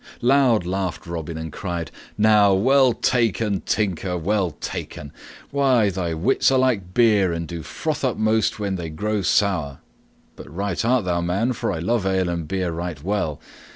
[0.23, 5.11] Loud laughed Robin and cried, "Now well taken, Tinker, well taken!
[5.51, 9.77] Why, thy wits are like beer, and do froth up most when they grow sour!
[10.35, 13.39] But right art thou, man, for I love ale and beer right well.